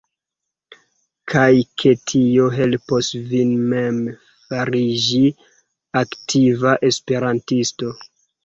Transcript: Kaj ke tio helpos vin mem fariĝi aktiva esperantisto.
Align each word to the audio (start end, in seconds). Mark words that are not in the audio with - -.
Kaj 1.33 1.49
ke 1.81 1.91
tio 2.11 2.47
helpos 2.55 3.11
vin 3.33 3.53
mem 3.75 3.99
fariĝi 4.49 5.23
aktiva 6.05 6.77
esperantisto. 6.91 7.97